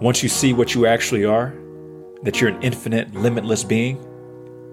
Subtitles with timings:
[0.00, 1.54] Once you see what you actually are,
[2.22, 4.02] that you're an infinite, limitless being,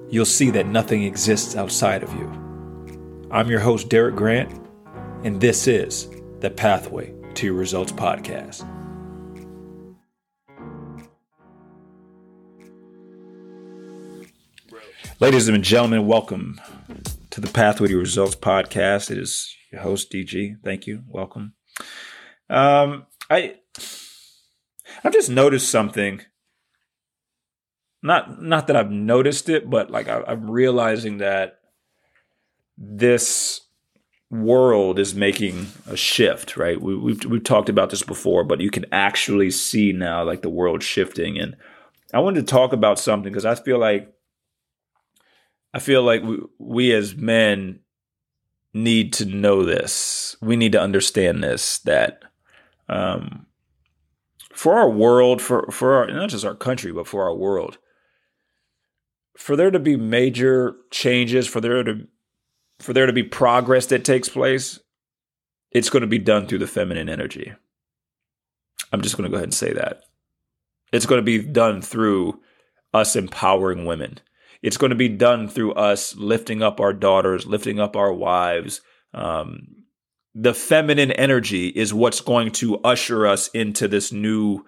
[0.09, 3.27] you'll see that nothing exists outside of you.
[3.29, 4.49] I'm your host, Derek Grant,
[5.25, 6.07] and this is
[6.39, 8.65] the Pathway to Your Results podcast.
[15.19, 16.61] Ladies and gentlemen, welcome
[17.31, 19.11] to the Pathway to Results podcast.
[19.11, 20.55] It is your host, DG.
[20.63, 21.03] Thank you.
[21.09, 21.53] Welcome.
[22.49, 23.55] Um, I
[25.03, 26.21] I've just noticed something.
[28.03, 31.59] Not not that I've noticed it, but like I, I'm realizing that
[32.77, 33.61] this
[34.29, 36.79] world is making a shift, right?
[36.79, 40.49] We, we've we've talked about this before, but you can actually see now like the
[40.49, 41.39] world shifting.
[41.39, 41.55] And
[42.13, 44.13] I wanted to talk about something because I feel like
[45.73, 47.79] I feel like we, we as men
[48.73, 50.35] need to know this.
[50.41, 52.23] We need to understand this that
[52.87, 53.46] um,
[54.57, 57.77] for our world, for for our, not just our country, but for our world,
[59.37, 62.07] for there to be major changes, for there to
[62.79, 64.79] for there to be progress that takes place,
[65.69, 67.53] it's going to be done through the feminine energy.
[68.91, 70.01] I'm just going to go ahead and say that.
[70.91, 72.41] It's going to be done through
[72.95, 74.19] us empowering women.
[74.63, 78.81] It's going to be done through us lifting up our daughters, lifting up our wives.
[79.13, 79.76] Um,
[80.39, 84.63] the feminine energy is what's going to usher us into this new,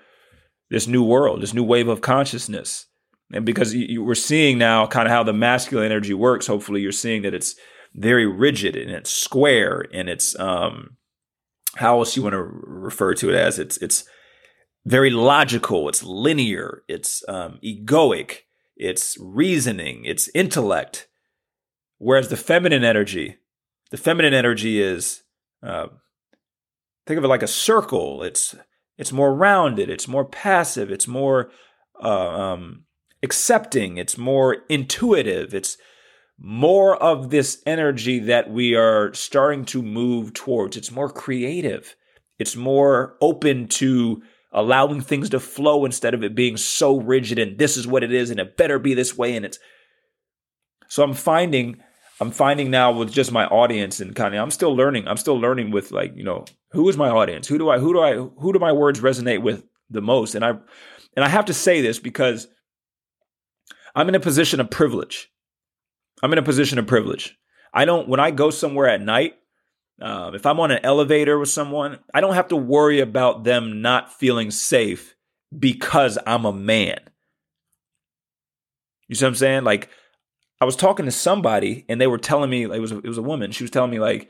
[0.72, 2.88] this new world, this new wave of consciousness.
[3.31, 6.81] And because you, you, we're seeing now kind of how the masculine energy works, hopefully
[6.81, 7.53] you're seeing that it's
[7.94, 10.97] very rigid and it's square and it's um,
[11.75, 14.06] how else you want to refer to it as it's it's
[14.86, 18.40] very logical, it's linear, it's um, egoic,
[18.75, 21.08] it's reasoning, it's intellect.
[22.00, 23.38] Whereas the feminine energy,
[23.92, 25.22] the feminine energy is
[25.63, 25.88] uh,
[27.05, 28.23] think of it like a circle.
[28.23, 28.55] It's
[28.97, 29.89] it's more rounded.
[29.89, 30.91] It's more passive.
[30.91, 31.51] It's more
[32.03, 32.84] uh, um,
[33.23, 33.97] accepting.
[33.97, 35.53] It's more intuitive.
[35.53, 35.78] It's
[36.38, 40.78] more of this energy that we are starting to move towards.
[40.78, 41.95] It's more creative.
[42.38, 47.57] It's more open to allowing things to flow instead of it being so rigid and
[47.59, 49.59] this is what it is and it better be this way and it's
[50.88, 51.78] so i'm finding
[52.19, 55.40] i'm finding now with just my audience and kind of i'm still learning i'm still
[55.40, 58.16] learning with like you know who is my audience who do i who do i
[58.16, 61.81] who do my words resonate with the most and i and i have to say
[61.81, 62.47] this because
[63.96, 65.29] i'm in a position of privilege
[66.24, 67.38] i'm in a position of privilege
[67.74, 69.35] i don't when i go somewhere at night
[70.02, 73.81] um, if I'm on an elevator with someone, I don't have to worry about them
[73.81, 75.16] not feeling safe
[75.58, 77.00] because I'm a man.
[79.08, 79.63] You see what I'm saying?
[79.63, 79.90] Like,
[80.62, 83.18] I was talking to somebody and they were telling me it was a, it was
[83.18, 83.52] a woman.
[83.52, 84.30] She was telling me like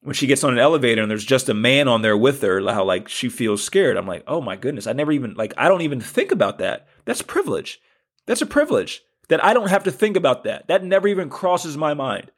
[0.00, 2.60] when she gets on an elevator and there's just a man on there with her,
[2.72, 3.96] how like she feels scared.
[3.96, 6.88] I'm like, oh my goodness, I never even like I don't even think about that.
[7.04, 7.80] That's privilege.
[8.26, 10.68] That's a privilege that I don't have to think about that.
[10.68, 12.30] That never even crosses my mind.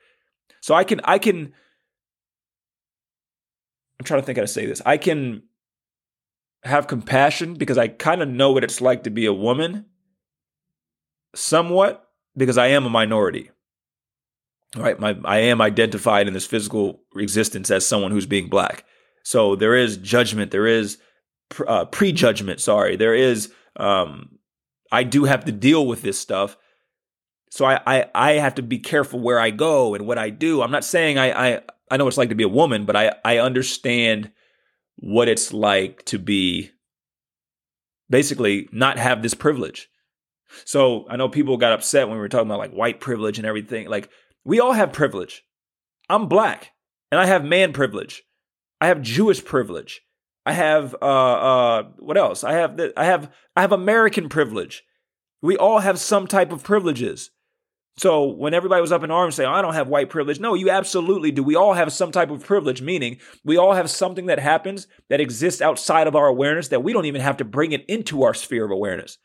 [0.61, 1.53] So I can I can
[3.99, 4.83] I'm trying to think how to say this.
[4.85, 5.43] I can
[6.63, 9.87] have compassion because I kind of know what it's like to be a woman
[11.35, 12.08] somewhat
[12.39, 13.51] because I am a minority.
[14.77, 14.99] Right?
[14.99, 18.85] My I am identified in this physical existence as someone who's being black.
[19.25, 20.99] So there is judgment, there is
[21.67, 22.97] uh, prejudgment, sorry.
[22.97, 24.39] There is um
[24.91, 26.57] I do have to deal with this stuff.
[27.51, 30.63] So I, I I have to be careful where I go and what I do.
[30.63, 31.61] I'm not saying I I
[31.91, 34.31] I know what it's like to be a woman, but I I understand
[34.97, 36.71] what it's like to be
[38.11, 39.89] basically not have this privilege.
[40.65, 43.47] So I know people got upset when we were talking about like white privilege and
[43.47, 43.89] everything.
[43.89, 44.09] Like
[44.45, 45.45] we all have privilege.
[46.09, 46.73] I'm black
[47.11, 48.23] and I have man privilege.
[48.81, 50.01] I have Jewish privilege.
[50.47, 52.45] I have uh uh what else?
[52.45, 54.85] I have I have I have American privilege.
[55.43, 57.31] We all have some type of privileges.
[57.99, 60.71] So when everybody was up in arms saying, I don't have white privilege, no, you
[60.71, 61.43] absolutely do.
[61.43, 65.21] We all have some type of privilege, meaning we all have something that happens that
[65.21, 68.35] exists outside of our awareness that we don't even have to bring it into our
[68.35, 69.19] sphere of awareness.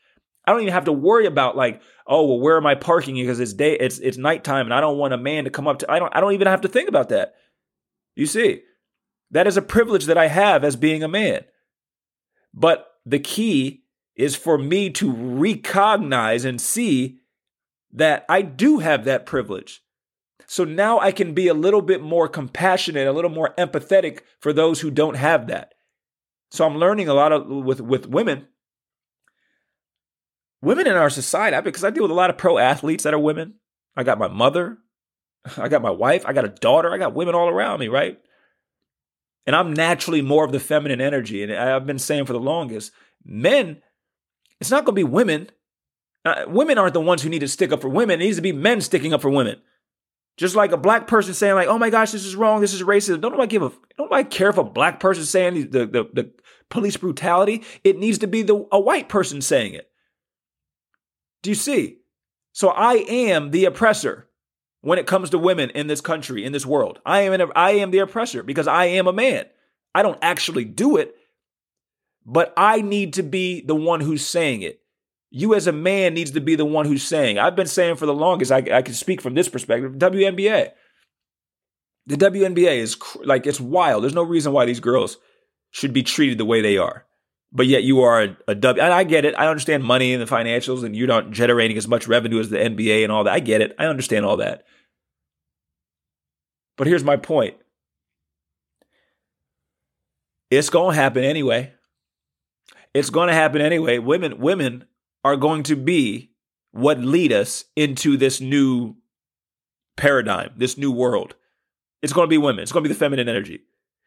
[0.46, 3.14] I don't even have to worry about like, oh, well, where am I parking?
[3.14, 5.78] Because it's day, it's it's nighttime, and I don't want a man to come up
[5.80, 5.90] to.
[5.90, 6.14] I don't.
[6.14, 7.34] I don't even have to think about that.
[8.14, 8.62] You see,
[9.30, 11.44] that is a privilege that I have as being a man.
[12.52, 13.84] But the key
[14.16, 17.18] is for me to recognize and see
[17.92, 19.82] that I do have that privilege.
[20.46, 24.52] So now I can be a little bit more compassionate, a little more empathetic for
[24.52, 25.74] those who don't have that.
[26.50, 28.46] So I'm learning a lot of with with women.
[30.64, 33.18] Women in our society, because I deal with a lot of pro athletes that are
[33.18, 33.54] women.
[33.96, 34.78] I got my mother,
[35.56, 38.18] I got my wife, I got a daughter, I got women all around me, right?
[39.46, 41.42] And I'm naturally more of the feminine energy.
[41.42, 42.92] And I've been saying for the longest,
[43.24, 43.82] Men,
[44.60, 45.50] it's not going to be women.
[46.24, 48.20] Uh, women aren't the ones who need to stick up for women.
[48.20, 49.60] It needs to be men sticking up for women.
[50.36, 52.60] Just like a black person saying, like, "Oh my gosh, this is wrong.
[52.60, 55.70] This is racist." Don't nobody give a don't nobody care if a black person saying
[55.70, 56.32] the the, the
[56.70, 57.62] police brutality.
[57.84, 59.88] It needs to be the a white person saying it.
[61.44, 61.98] Do you see?
[62.52, 64.28] So I am the oppressor
[64.80, 67.00] when it comes to women in this country, in this world.
[67.04, 69.44] I am an, I am the oppressor because I am a man.
[69.94, 71.14] I don't actually do it,
[72.24, 74.80] but I need to be the one who's saying it.
[75.30, 77.38] You as a man needs to be the one who's saying.
[77.38, 78.50] I've been saying for the longest.
[78.50, 79.92] I, I can speak from this perspective.
[79.92, 80.70] WNBA.
[82.06, 84.02] The WNBA is cr- like it's wild.
[84.02, 85.18] There's no reason why these girls
[85.72, 87.04] should be treated the way they are.
[87.54, 88.82] But yet you are a, a W.
[88.82, 89.34] And I get it.
[89.38, 92.56] I understand money and the financials, and you're not generating as much revenue as the
[92.56, 93.32] NBA and all that.
[93.32, 93.74] I get it.
[93.78, 94.64] I understand all that.
[96.76, 97.54] But here's my point.
[100.50, 101.72] It's going to happen anyway.
[102.92, 103.98] It's going to happen anyway.
[103.98, 104.84] Women women
[105.24, 106.30] are going to be
[106.72, 108.96] what lead us into this new
[109.96, 111.34] paradigm, this new world.
[112.02, 112.62] It's going to be women.
[112.62, 113.60] It's going to be the feminine energy.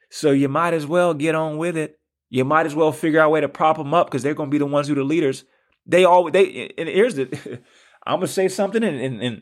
[0.09, 1.99] So you might as well get on with it.
[2.29, 4.49] You might as well figure out a way to prop them up because they're going
[4.49, 5.45] to be the ones who are the leaders.
[5.85, 7.61] They all they and here's the
[8.05, 9.41] I'm gonna say something and, and, and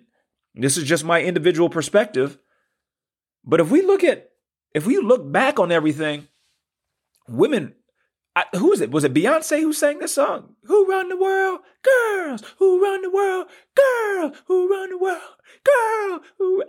[0.54, 2.38] this is just my individual perspective.
[3.44, 4.30] But if we look at
[4.74, 6.28] if we look back on everything,
[7.28, 7.74] women
[8.36, 8.92] I, who is it?
[8.92, 10.56] Was it Beyonce who sang this song?
[10.64, 11.60] Who run the world?
[11.82, 13.48] Girls who run the world?
[13.76, 15.22] Girls who run the world?
[15.64, 16.64] Girl who.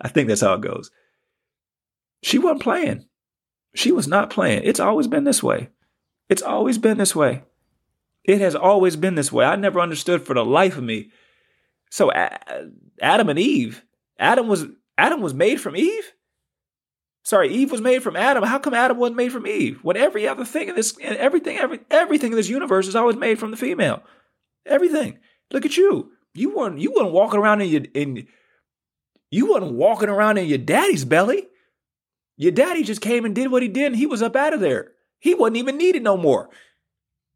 [0.00, 0.90] I think that's how it goes.
[2.24, 3.06] She wasn't playing.
[3.74, 4.62] She was not playing.
[4.64, 5.68] It's always been this way.
[6.28, 7.42] It's always been this way.
[8.24, 9.44] It has always been this way.
[9.44, 11.10] I never understood for the life of me.
[11.90, 13.84] So Adam and Eve,
[14.18, 14.66] Adam was
[14.96, 16.12] Adam was made from Eve.
[17.24, 18.42] Sorry, Eve was made from Adam.
[18.42, 19.78] How come Adam wasn't made from Eve?
[19.82, 23.38] When every other thing in this, everything, every, everything in this universe is always made
[23.38, 24.02] from the female.
[24.66, 25.18] Everything.
[25.52, 26.12] Look at you.
[26.34, 28.26] You weren't you weren't walking around in your in
[29.30, 31.48] you wasn't walking around in your daddy's belly.
[32.42, 34.58] Your daddy just came and did what he did, and he was up out of
[34.58, 34.90] there.
[35.20, 36.50] He wasn't even needed no more.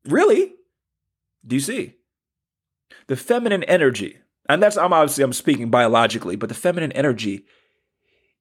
[0.05, 0.55] Really?
[1.47, 1.95] Do you see?
[3.07, 4.19] The feminine energy,
[4.49, 7.45] and that's I'm obviously I'm speaking biologically, but the feminine energy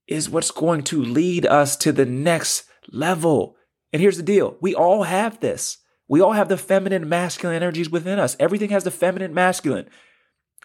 [0.07, 3.57] is what's going to lead us to the next level.
[3.93, 5.77] And here's the deal we all have this.
[6.07, 8.35] We all have the feminine masculine energies within us.
[8.39, 9.87] Everything has the feminine masculine.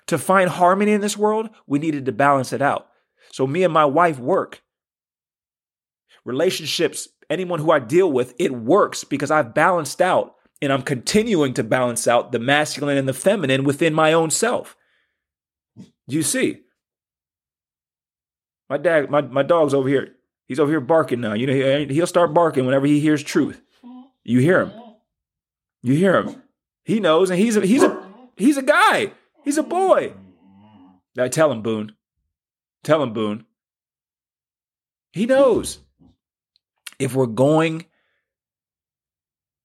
[0.06, 2.88] To find harmony in this world, we needed to balance it out.
[3.32, 4.62] So me and my wife work.
[6.24, 11.54] Relationships, anyone who I deal with, it works because I've balanced out and I'm continuing
[11.54, 14.76] to balance out the masculine and the feminine within my own self.
[16.06, 16.60] You see?
[18.68, 20.16] My dad, my, my dog's over here.
[20.46, 21.34] He's over here barking now.
[21.34, 23.62] You know, he'll start barking whenever he hears truth.
[24.24, 24.72] You hear him.
[25.82, 26.42] You hear him.
[26.84, 28.06] He knows, and he's a he's a
[28.36, 29.12] he's a guy.
[29.44, 30.12] He's a boy.
[31.16, 31.92] Now tell him, Boone.
[32.82, 33.44] Tell him, Boone.
[35.12, 35.78] He knows.
[37.00, 37.86] If we're going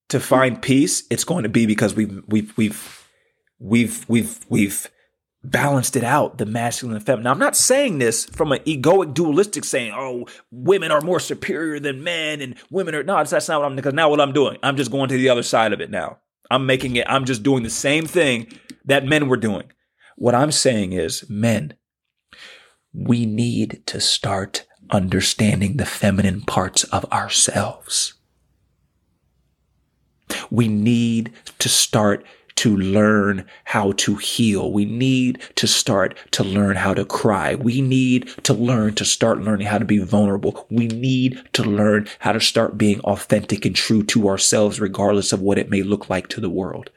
[0.10, 0.24] to hmm.
[0.24, 3.08] find peace, it's going to be because we've we've we've
[3.60, 4.90] we've we've we've
[5.44, 7.26] balanced it out, the masculine and feminine.
[7.26, 11.80] Now, I'm not saying this from an egoic, dualistic saying, oh, women are more superior
[11.80, 14.58] than men and women are, no, that's not what I'm, because now what I'm doing,
[14.64, 16.18] I'm just going to the other side of it now.
[16.50, 18.48] I'm making it, I'm just doing the same thing
[18.86, 19.72] that men were doing.
[20.16, 21.76] What I'm saying is, men,
[22.94, 28.14] we need to start understanding the feminine parts of ourselves.
[30.50, 32.26] We need to start
[32.56, 34.72] to learn how to heal.
[34.72, 37.56] We need to start to learn how to cry.
[37.56, 40.66] We need to learn to start learning how to be vulnerable.
[40.70, 45.42] We need to learn how to start being authentic and true to ourselves, regardless of
[45.42, 46.92] what it may look like to the world.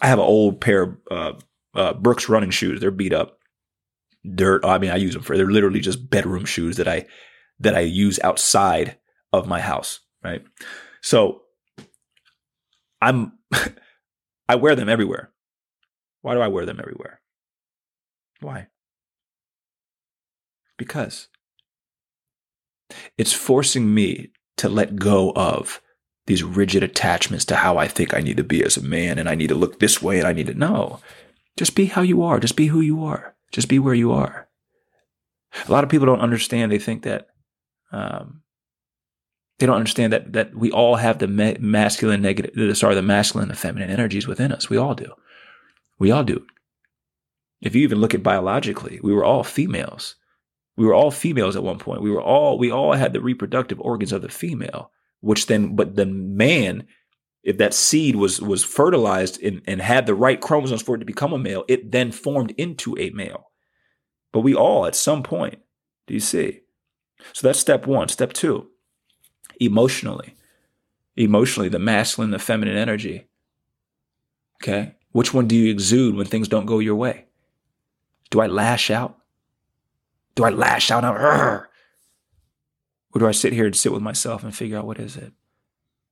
[0.00, 1.32] I have an old pair of uh,
[1.74, 2.80] uh, Brooks running shoes.
[2.80, 3.38] They're beat up,
[4.34, 4.64] dirt.
[4.64, 5.36] I mean, I use them for.
[5.36, 7.06] They're literally just bedroom shoes that I
[7.60, 8.98] that I use outside
[9.32, 10.00] of my house.
[10.22, 10.44] Right.
[11.02, 11.42] So
[13.00, 13.32] I'm
[14.48, 15.30] I wear them everywhere.
[16.22, 17.20] Why do I wear them everywhere?
[18.40, 18.68] Why?
[20.76, 21.28] Because
[23.16, 25.80] it's forcing me to let go of
[26.26, 29.28] these rigid attachments to how I think I need to be as a man and
[29.28, 31.00] I need to look this way and I need to know.
[31.56, 32.38] Just be how you are.
[32.38, 33.34] Just be who you are.
[33.52, 34.48] Just be where you are.
[35.66, 36.70] A lot of people don't understand.
[36.70, 37.28] They think that
[37.92, 38.42] um,
[39.58, 43.48] they don't understand that that we all have the ma- masculine negative sorry the masculine
[43.48, 44.68] and feminine energies within us.
[44.68, 45.12] We all do.
[45.98, 46.46] We all do.
[47.60, 50.14] If you even look at biologically we were all females.
[50.76, 52.02] We were all females at one point.
[52.02, 54.90] We were all we all had the reproductive organs of the female
[55.20, 56.86] which then but the man
[57.42, 61.04] if that seed was was fertilized and, and had the right chromosomes for it to
[61.04, 63.50] become a male, it then formed into a male.
[64.32, 65.58] But we all, at some point,
[66.06, 66.60] do you see?
[67.32, 68.08] So that's step one.
[68.08, 68.68] Step two,
[69.60, 70.34] emotionally.
[71.16, 73.28] Emotionally, the masculine, the feminine energy.
[74.62, 74.94] Okay.
[75.12, 77.26] Which one do you exude when things don't go your way?
[78.30, 79.18] Do I lash out?
[80.34, 81.04] Do I lash out?
[83.14, 85.32] Or do I sit here and sit with myself and figure out what is it?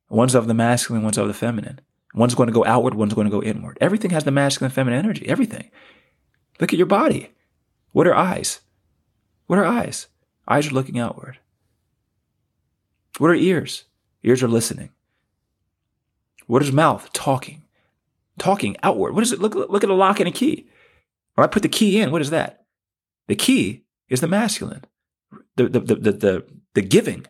[0.09, 1.81] One's of the masculine, one's of the feminine.
[2.15, 3.77] One's going to go outward, one's going to go inward.
[3.81, 5.29] Everything has the masculine feminine energy.
[5.29, 5.71] Everything.
[6.61, 7.31] Look at your body.
[7.93, 8.61] What are eyes?
[9.47, 10.07] What are eyes?
[10.49, 11.39] Eyes are looking outward.
[13.19, 13.85] What are ears?
[14.23, 14.91] Ears are listening.
[16.47, 17.13] What is mouth?
[17.13, 17.65] Talking.
[18.39, 19.15] Talking outward.
[19.15, 19.41] What is it?
[19.41, 20.69] Look, look at a lock and a key.
[21.35, 22.65] When I put the key in, what is that?
[23.27, 24.85] The key is the masculine.
[25.57, 27.27] The, the, the, the, the, the giving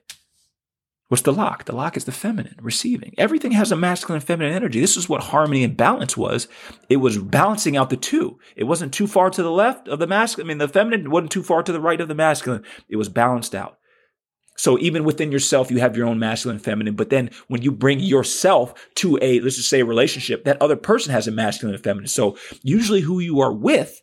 [1.09, 1.65] What's the lock?
[1.65, 3.15] The lock is the feminine, receiving.
[3.17, 4.81] Everything has a masculine and feminine energy.
[4.81, 6.49] This is what harmony and balance was.
[6.89, 8.41] It was balancing out the two.
[8.57, 10.49] It wasn't too far to the left of the masculine.
[10.49, 12.65] I mean, the feminine wasn't too far to the right of the masculine.
[12.89, 13.79] It was balanced out.
[14.57, 16.97] So even within yourself, you have your own masculine and feminine.
[16.97, 20.77] But then when you bring yourself to a, let's just say a relationship, that other
[20.77, 22.09] person has a masculine and feminine.
[22.09, 24.01] So usually who you are with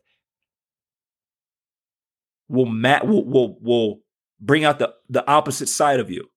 [2.48, 4.00] will, ma- will, will, will
[4.40, 6.30] bring out the, the opposite side of you.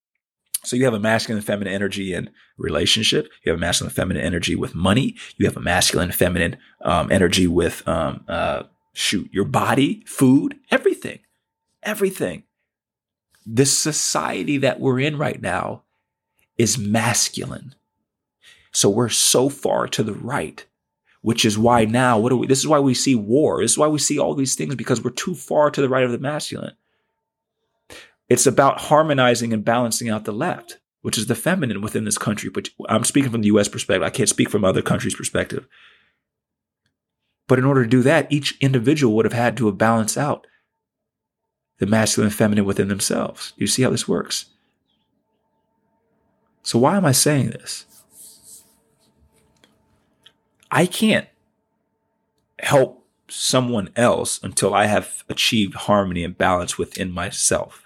[0.66, 3.28] So you have a masculine and feminine energy in relationship.
[3.44, 5.14] You have a masculine and feminine energy with money.
[5.36, 10.56] You have a masculine and feminine um, energy with um, uh, shoot your body, food,
[10.70, 11.20] everything,
[11.82, 12.42] everything.
[13.46, 15.84] This society that we're in right now
[16.58, 17.76] is masculine.
[18.72, 20.66] So we're so far to the right,
[21.22, 22.48] which is why now what do we?
[22.48, 23.62] This is why we see war.
[23.62, 26.04] This is why we see all these things because we're too far to the right
[26.04, 26.74] of the masculine.
[28.28, 32.50] It's about harmonizing and balancing out the left, which is the feminine within this country.
[32.50, 34.02] But I'm speaking from the US perspective.
[34.02, 35.66] I can't speak from other countries' perspective.
[37.48, 40.46] But in order to do that, each individual would have had to have balanced out
[41.78, 43.52] the masculine and feminine within themselves.
[43.56, 44.46] You see how this works?
[46.62, 47.84] So, why am I saying this?
[50.70, 51.28] I can't
[52.58, 57.85] help someone else until I have achieved harmony and balance within myself.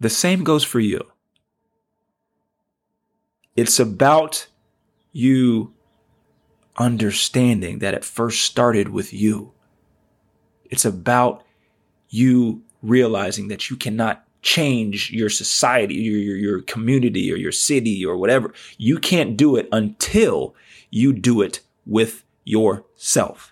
[0.00, 1.12] The same goes for you.
[3.54, 4.48] It's about
[5.12, 5.74] you
[6.78, 9.52] understanding that it first started with you.
[10.64, 11.44] It's about
[12.08, 18.06] you realizing that you cannot change your society, your, your, your, community, or your city,
[18.06, 18.54] or whatever.
[18.78, 20.54] You can't do it until
[20.90, 23.49] you do it with yourself.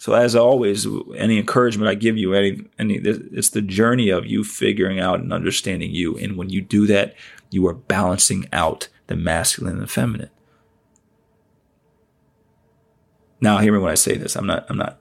[0.00, 4.44] So as always, any encouragement I give you, any, any, it's the journey of you
[4.44, 6.16] figuring out and understanding you.
[6.16, 7.14] And when you do that,
[7.50, 10.30] you are balancing out the masculine and the feminine.
[13.42, 14.36] Now, hear me when I say this.
[14.36, 14.98] I'm not, I'm not,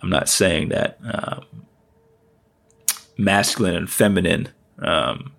[0.00, 1.66] I'm not saying that um,
[3.18, 5.32] masculine and feminine, um,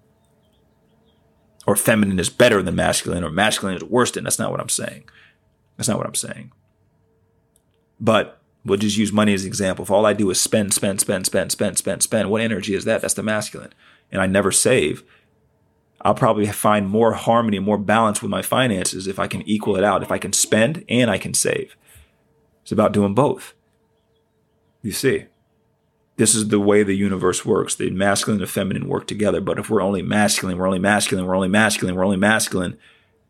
[1.65, 4.25] or feminine is better than masculine, or masculine is worse than.
[4.25, 5.05] That's not what I'm saying.
[5.77, 6.51] That's not what I'm saying.
[7.99, 9.83] But we'll just use money as an example.
[9.83, 12.85] If all I do is spend, spend, spend, spend, spend, spend, spend, what energy is
[12.85, 13.01] that?
[13.01, 13.73] That's the masculine.
[14.11, 15.03] And I never save.
[16.01, 19.83] I'll probably find more harmony more balance with my finances if I can equal it
[19.83, 21.75] out, if I can spend and I can save.
[22.61, 23.53] It's about doing both.
[24.81, 25.25] You see,
[26.17, 27.75] this is the way the universe works.
[27.75, 29.41] The masculine and the feminine work together.
[29.41, 32.77] But if we're only masculine, we're only masculine, we're only masculine, we're only masculine,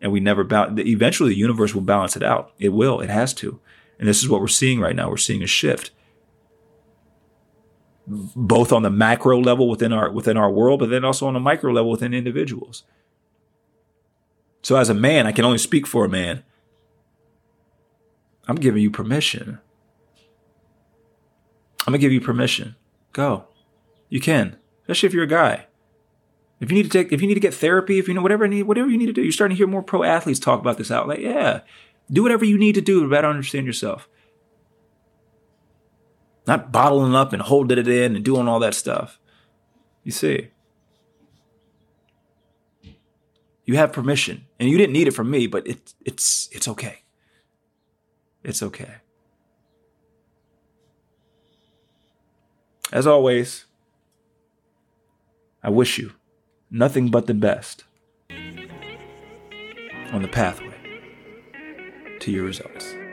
[0.01, 2.53] and we never balance, eventually the universe will balance it out.
[2.59, 3.00] It will.
[3.00, 3.59] It has to.
[4.00, 5.10] And this is what we're seeing right now.
[5.10, 5.92] We're seeing a shift
[8.08, 11.39] both on the macro level within our within our world, but then also on a
[11.39, 12.84] micro level within individuals.
[14.63, 16.44] So as a man, I can only speak for a man.
[18.48, 19.60] I'm giving you permission.
[21.82, 22.75] I'm gonna give you permission.
[23.12, 23.46] Go.
[24.10, 24.58] You can.
[24.84, 25.68] Especially if you're a guy.
[26.60, 28.48] If you need to take if you need to get therapy, if you know whatever
[28.48, 30.77] need, whatever you need to do, you're starting to hear more pro athletes talk about
[30.77, 31.08] this out.
[31.08, 31.60] Like, yeah,
[32.11, 34.07] do whatever you need to do to better understand yourself.
[36.45, 39.19] Not bottling up and holding it in and doing all that stuff.
[40.03, 40.49] You see,
[43.65, 47.03] you have permission, and you didn't need it from me, but it, it's it's okay.
[48.43, 48.95] It's okay.
[52.93, 53.65] As always,
[55.61, 56.13] I wish you
[56.71, 57.83] nothing but the best
[60.13, 60.66] on the pathway
[62.27, 63.06] to your results.